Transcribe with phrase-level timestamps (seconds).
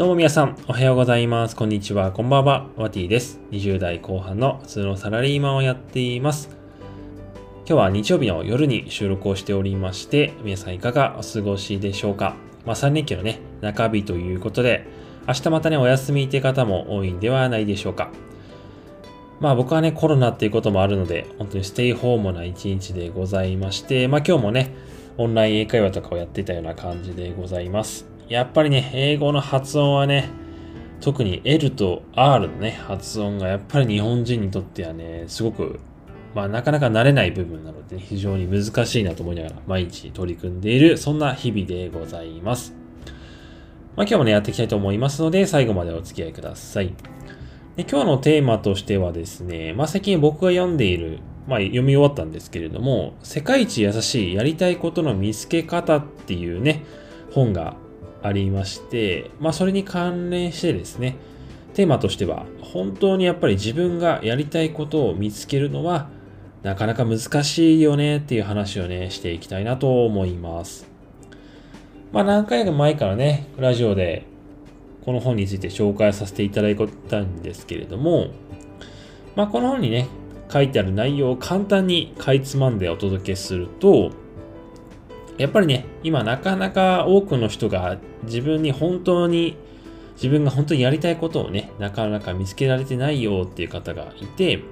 [0.00, 1.54] どうも皆さん、おはようございます。
[1.54, 2.70] こんにちは、こんばんは。
[2.76, 3.38] ワティです。
[3.50, 6.56] 20代後半の普通のサラリーマンをやっています。
[7.66, 12.34] 今日は日曜日の夜に収録をしておりまして、皆さんいかがお過ごしでしょうか。
[12.64, 14.86] まあ3連休のね、中日ということで、
[15.28, 18.10] 明日またね、お休みって方も多いんではないでしょうか。
[19.38, 24.74] まあ僕はね、コロナっていうこともあるので、本当にステイホームな一日でございまして、まあ今日もね、
[25.18, 28.08] オンライン英会話とかをやってたような感じでございます。
[28.30, 30.30] やっぱりね、英語の発音はね、
[31.00, 35.80] 特に L と R のね、発音がやっぱり日本人にとってはね、すごく、
[36.32, 42.72] まあなかなか慣れない部分なので、非常に難しいなと思いながら毎日取り組んでいる、そんな日々でございます。
[43.96, 46.94] まあ今日もね、やっていきたいと思いますので、最後までお付き合いください。
[47.74, 56.84] で今日のテーマとしてはですね、まあ最近僕が読んでいる、まあ読み終わったんですけれども、世界一優しいやりたいことの見つけ方っていうね、
[57.32, 57.74] 本が
[58.22, 61.16] ありまして、まあそれに関連してですね、
[61.74, 66.08] テーマとしては、本当にやっぱり自分がやりたいことを見つけるのは、
[66.62, 70.88] なかなか難しいよねっていう話をね、していきたいなと思います。
[72.12, 74.26] まあ何回か前からね、ラジオで
[75.04, 76.76] この本について紹介させていただい
[77.08, 78.28] たんですけれども、
[79.36, 80.08] まあこの本にね、
[80.52, 84.10] 書いてある内容を簡単にかいつまんでお届けすると、
[85.40, 89.56] やっぱりね、今なかなか多くの人が自分に本当に、
[90.16, 94.62] 自分が本当にやりたいことをね、なかなか見つけられてないよっていう方がいて、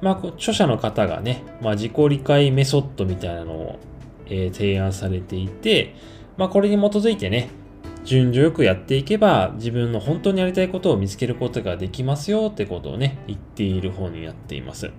[0.00, 3.78] まあ、著者の方がね、まあ、自己理解メソッドみたいなのを、
[4.26, 5.94] えー提案されていて、
[6.36, 7.48] まあ、これに基づいてね、
[8.04, 14.90] 順序よくやっていけば、自分の本当にやりたいことを見つけることができますよってことをね、言っている本になっています。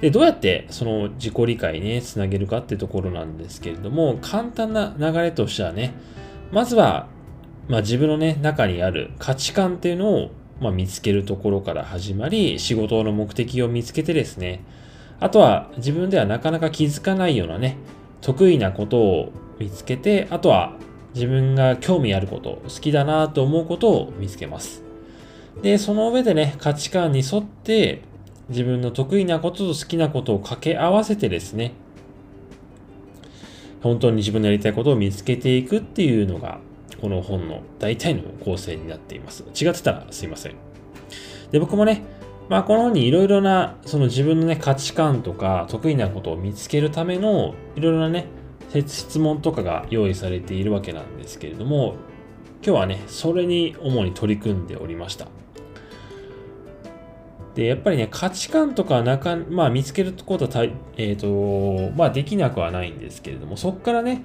[0.00, 5.94] で、どうやってその自己理解ね、つなげるかってところなんですけれども、簡単な流れとしてはね、
[6.50, 7.08] まずは、
[7.68, 14.62] まあ自分のね、中にある価値観っていうのを、まあ、見つけるところから始まり、仕事の目的を見つけてですね、
[15.18, 17.76] あとは自分ではなかなか気づかないようなね、
[18.20, 20.76] 得意なことを見つけて、あとは
[21.14, 24.82] 自分が興味あること、好きだなと思うことを見つけます。
[25.62, 28.02] で、その上でね、価値観に沿って、
[28.52, 31.72] 自分の得意なことと好きなことを掛け合わせてですね、
[33.82, 36.60] 本当に自分のやりたいことを見つけていくっていうのが、
[37.00, 39.42] この本の大体の構成になっています。
[39.60, 40.54] 違ってたらすいません。
[41.50, 42.04] で、僕もね、
[42.48, 48.26] まあこの本にいろいろな、その自分のね、価値観とか得意なことを見つけるための、いろいろなね、
[48.86, 51.96] 質問とかが用意されているわけなんですけれども、
[52.64, 55.26] 今日はね、それに主に取り組んでおりました。
[57.54, 60.62] で、やっぱりね、価値観とかなか、まあ見つけることはた、
[60.96, 64.24] えっ、と、まあできなくはないんですけれども、そこからね、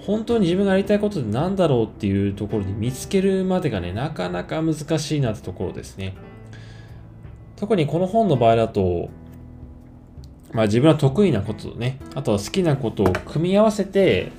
[0.00, 6.16] 本当に自分がやりたいことって何だろうっていうところに見つけるまでがね、なかなか難しいなってところですね。
[7.56, 9.08] 特にこの本の場合だと、
[10.52, 14.32] まあ自分は得意なこととね、あとは好きなことを組み合わせて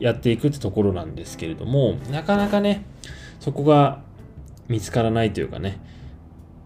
[0.00, 2.84] やっていくってところなんですけれども、なかなかね、
[3.40, 4.00] そこが
[4.68, 5.80] 見つからないというかね、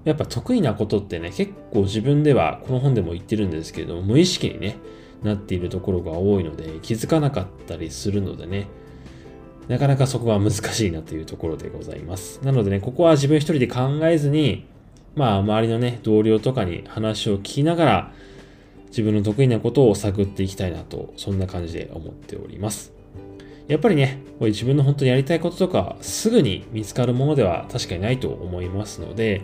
[0.04, 4.76] やっぱ得意なことってね、結構自分ではこの本でも言ってるんですけれども、無意識にね、
[5.22, 8.66] なっているところが多いので、気づかなかったりするのでね、
[9.68, 12.40] なかなかそこは難しいなというところでございます。
[12.42, 14.66] なのでね、ここは自分一人で考えずに、
[15.14, 18.12] まあ、周りのね、同僚とかに話を聞きながら、
[18.88, 22.92] 自分の得意なことを探っていきたいなと、そんな感じで思っております。
[23.69, 29.42] やっぱりね、これ自分の本当にやりたいこととか、すぐに見つかるものでは確かにないと思いますので、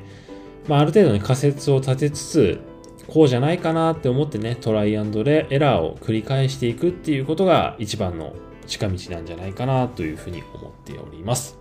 [0.68, 2.60] まあ、ある程度の仮説を立てつつ、
[3.08, 8.34] こうじゃないかなって思ってね、トライアンドエラーを繰り返していくっていうことが一番の
[8.66, 11.56] 近道なんじゃないかなというふうに思っております。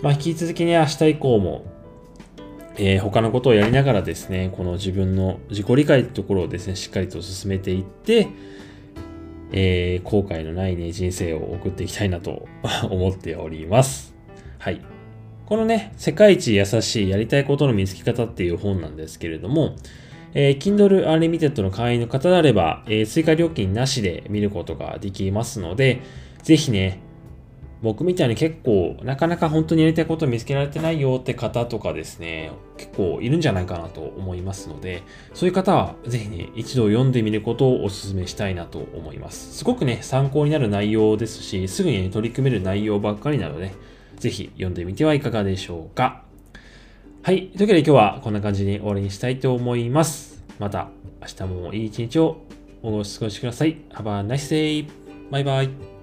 [0.00, 1.64] まあ、引き続きね、明日以降も、
[2.76, 8.28] えー他のことをやりながらですね、この自分の自己理解ってところをですね、しっかりと進めていって、
[9.50, 12.48] えー後悔のないね、人生を送っていきたいなと
[12.90, 14.14] 思っております。
[14.58, 14.93] はい。
[15.46, 19.76] このね、世界一優しいやりたいことの見つけ方っていう本なんですけれども、
[20.32, 26.00] えー Kindle Unlimited の会員の方であれば、えー追加料金なしで見ることができますので、
[26.42, 27.00] ぜひね、
[27.82, 35.02] 僕みたいに結構、なかなか本当にやりたいことを見つけられてないよって方とかですね、結構いるんじゃないかなと思いますので、
[35.34, 39.58] そういう方はぜひね、一度読んでみることをお勧めしたいなと思います。
[39.58, 43.72] すごくね、参考になる内容ですし、すぐに、ね、取り組める内容ばっかりなので、
[44.24, 46.22] ぜひ読んでみてはいかがでしょうか。
[47.22, 47.48] はい。
[47.48, 50.42] というわけで今日はこんな感じに終わりにしたいと思います。
[50.58, 50.88] また
[51.20, 52.38] 明日もいい一日を
[52.82, 53.82] お過ごしください。
[53.90, 54.88] Have a nice day!
[55.30, 55.93] バイバイ。